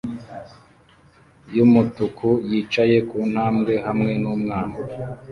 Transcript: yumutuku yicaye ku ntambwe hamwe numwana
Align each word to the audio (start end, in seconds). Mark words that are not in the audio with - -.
yumutuku 1.55 2.29
yicaye 2.49 2.97
ku 3.09 3.17
ntambwe 3.31 3.73
hamwe 3.85 4.11
numwana 4.21 4.75